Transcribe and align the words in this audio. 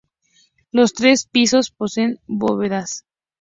Los 0.71 0.95
tres 0.95 1.27
pisos 1.27 1.69
poseen 1.69 2.19
bóvedas. 2.25 3.05